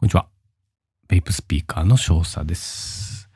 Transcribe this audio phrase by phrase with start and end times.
[0.00, 0.28] こんにちは。
[1.08, 3.28] ベイプスピーカーの少佐です。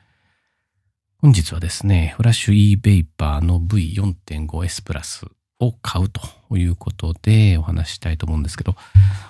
[1.17, 5.25] 本日はですね、フラッシュ e ベイパーの V4.5S プラス
[5.59, 6.21] を買うと
[6.55, 8.77] いうことでお話したいと思うんですけど、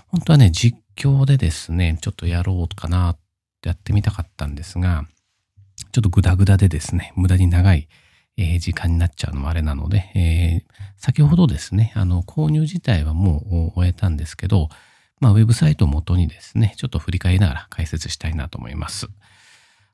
[0.10, 3.18] 本当はね、実況でですね、ちょっとやろうかなっ
[3.62, 5.08] てやってみたかったんですが、
[5.92, 7.88] ちょっとグダグダでですね、無駄に長い、
[8.38, 14.70] え、時間になっちゃうのもあれなので、えー、先ほどですね、あの、購入自体はもう終えたんですけど、
[15.24, 19.08] まあ、ウェブサイトを元にですね、ちょっと振り返りながら解説したいなと思います。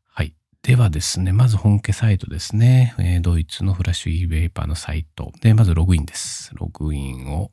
[0.08, 0.34] はい。
[0.64, 2.96] ではですね、まず本家サイトですね。
[2.98, 5.32] えー、ドイツのフラッシュ e ベーパーのサイト。
[5.42, 6.50] で、まずログインです。
[6.56, 7.52] ログインを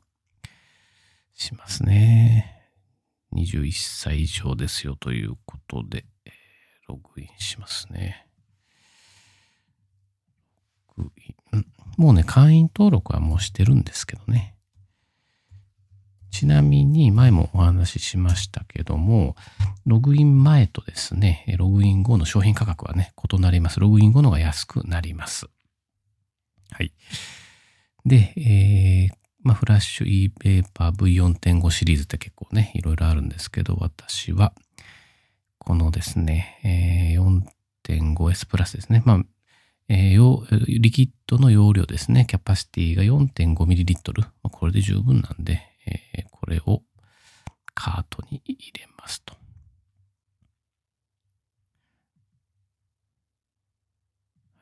[1.35, 2.63] しますね。
[3.35, 6.05] 21歳以上ですよということで、
[6.87, 8.25] ログインしますね。
[11.95, 14.56] もうね、会員登録はもうしてるんですけどね。
[16.31, 19.35] ちなみに前もお話ししましたけども、
[19.85, 23.79] ログイン前とですね、ログイン後の商品価格はね、異なります。
[23.79, 25.47] ログイン後のが安くなります。
[26.71, 26.93] はい。
[28.05, 34.53] で、えー、まあ、フラッシュ e ペーパー V4.5 シリーズって結構ね、いろいろあるんですけど、私は、
[35.57, 37.43] このですね、えー、
[38.15, 39.03] 4.5S プラスですね。
[39.05, 39.23] まあ、
[39.89, 42.25] えー、リキッドの容量ですね。
[42.27, 44.27] キャパシティが 4.5ml。
[44.43, 45.61] これで十分なんで、
[46.57, 46.83] れを
[47.73, 49.35] カートに入れますと。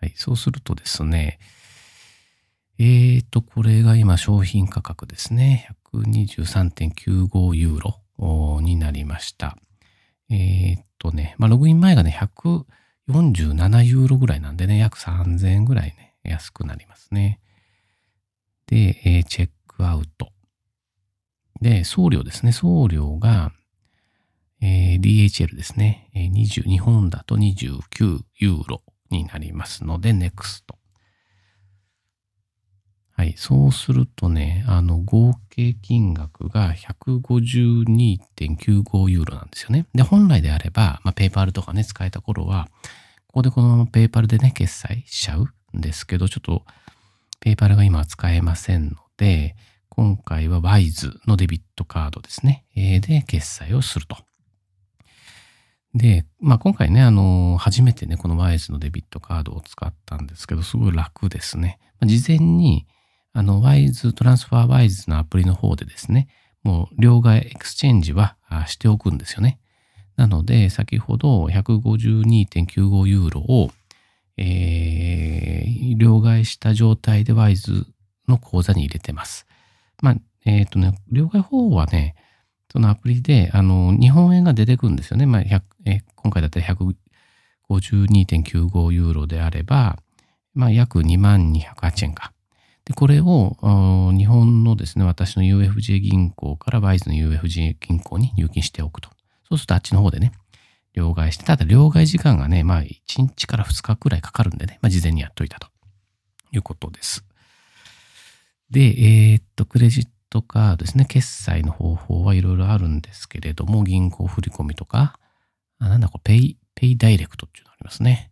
[0.02, 1.40] はい、そうするとですね、
[2.78, 5.70] えーと、これが今商品価格ですね。
[5.94, 9.58] 123.95ユーロになりました。
[10.30, 12.18] えーとね、まあ、ログイン前がね、
[13.08, 17.40] 147ユーロぐらいなんでね、約3000円ぐらいね、安くなりますね。
[18.68, 20.35] で、えー、チェックアウト。
[21.62, 22.52] で、送料ですね。
[22.52, 23.52] 送料が、
[24.62, 26.10] えー、DHL ですね。
[26.16, 30.76] 20、日本だと29ユーロになりますので、NEXT。
[33.18, 33.34] はい。
[33.38, 39.86] そうするとね、あの、合計金額が152.95ユーロなんですよね。
[39.94, 42.68] で、本来であれば、まあ、ペーパルとかね、使えた頃は、
[43.28, 45.48] ここでこのままペーパルでね、決済しちゃう
[45.78, 46.66] んですけど、ちょっと、
[47.40, 49.56] PayPal が今使えませんので、
[49.96, 52.66] 今回は WISE のデビットカードですね。
[52.76, 54.18] で、決済をすると。
[55.94, 61.80] で、まあ今回ね、あの、初めてね、この WISE のデビットカードを使ったんですけど、すごい楽ですね。
[62.02, 62.86] 事前に、
[63.32, 66.28] あの、WISE、 TransferWise のアプリの方でですね、
[66.62, 68.36] もう両替 exchange は
[68.68, 69.60] しておくんですよね。
[70.18, 73.72] なので、先ほど152.95ユーロを、
[74.36, 77.86] えー、両替した状態で WISE
[78.28, 79.48] の口座に入れてます。
[80.02, 82.16] まあ、えっ、ー、とね、両替方法はね、
[82.72, 85.26] そのアプリで、あの、日本円が出てくるんですよね。
[85.26, 86.66] まあ、えー、今回だったら
[87.70, 89.98] 152.95ユーロであれば、
[90.54, 92.34] まあ、約2万208円か。
[92.86, 93.58] で、これを、
[94.16, 99.10] 日本のですね、私の UFJ 銀行からバイズの UFJ 銀行に入金しておくと。
[99.48, 100.32] そうするとあっちの方でね、
[100.94, 105.68] 両替して、ただ両替時間がね、まあ1日から2日くらいかかるんでね、まあ事前にやっといたと
[106.52, 107.26] いうことです。
[108.70, 111.06] で、えー、っと、クレジットカードですね。
[111.06, 115.20] 決済の方法はいろいろあるんですけれども、銀行振込とか、
[115.80, 118.32] あなんだこれ、 Pay、Paydirekt っていうのありますね。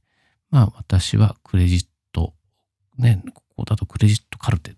[0.50, 2.34] まあ、私はクレジット、
[2.98, 4.78] ね、ここだと Kreditkarte に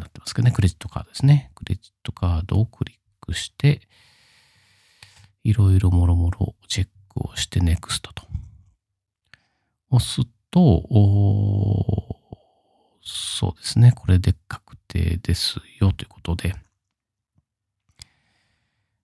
[0.00, 1.50] なってますけどね、クレジットカードですね。
[1.54, 3.80] クレジットカードをクリックして、
[5.44, 8.26] いろいろもろもろチェックをして NEXT と。
[9.90, 10.82] 押すと、
[13.02, 13.92] そうですね。
[13.92, 16.54] これで確定ですよということで。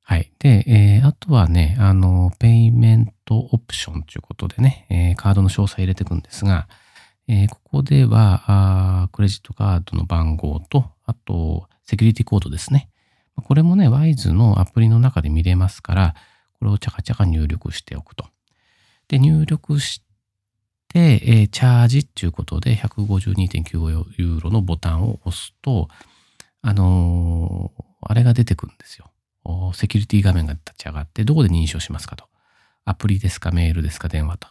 [0.05, 0.33] はい。
[0.41, 6.69] で、えー、あとはね、あの、ペイメントオプションということでね、えー、カードの詳細入れていくんですが、
[7.29, 8.43] えー、ここでは
[9.05, 12.91] あ、クレジットカードの番号と、あと、セキュリティコードですね。
[13.37, 16.15] これもね、WISE のアプリの中で見れますから、
[16.59, 18.27] これをチャカチャカ入力しておくと。
[19.09, 20.03] で、入力し
[20.93, 25.89] で、えー、チャージっていうことで152.95ユーロのボタンを押すと、
[26.61, 29.11] あのー、あれが出てくるんですよ。
[29.75, 32.27] セキュリティ画面が立ち上がって、どこで認証しますかと。
[32.85, 34.49] アプリですか、メールですか、電話と。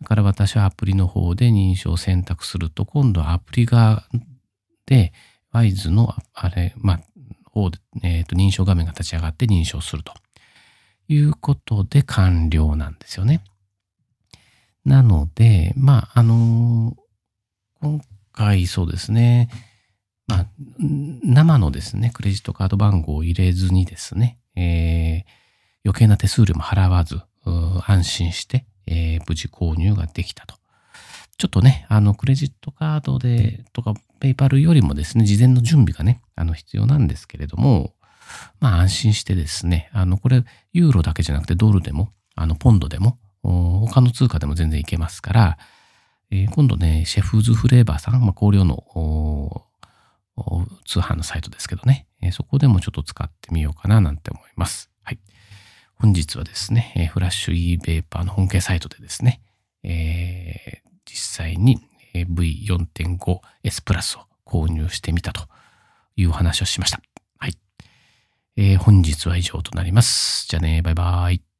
[0.00, 4.04] だから私はアプリの方で認証を選択すると、今度はアプリ側
[4.86, 5.12] で、
[5.52, 7.00] ワイズの、あれ、まあ、
[7.50, 10.14] 方で、え、ー、と、認証画面が立ち上がって認証すると
[11.08, 13.42] いうことで完了なんですよね。
[14.84, 16.96] なので、まあ、あの
[17.80, 18.00] 今
[18.32, 19.48] 回そうですね、
[20.26, 20.46] まあ、
[20.78, 25.24] 生のですね、クレジットカード番号を入れずにですね、えー、
[25.84, 27.20] 余計な手数料も払わず、
[27.86, 30.56] 安心して、えー、無事購入ができたと。
[31.38, 37.94] ちょっとね、あの、クレジットカードで、とか、ペイパルよりもですね、事前の準備がね、あの、必要なんですけれども、
[38.60, 45.58] まあ、安心してですね、あの、これ、ユーロだけじゃなくて、ドルでも、あの、ポンドでも、他の通貨でも全然いけますから、
[46.30, 49.66] えー、今度ね、シェフズフレーバーさん、まあ、香料の
[50.86, 54.90] 通販のサイトですけどね、えー、そこでもちょっと使ってみようかななんて思います。
[55.02, 55.18] はい。
[55.94, 59.42] 本日はですね、えー、フラッシュ e ベーパーの本家サイトでですね、
[59.82, 61.80] えー、実際に
[62.14, 65.42] V4.5S プラスを購入してみたと
[66.16, 67.00] いうお話をしました。
[67.38, 67.58] はい。
[68.56, 70.46] えー、本日は以上となります。
[70.48, 71.51] じゃあね、バイバイ。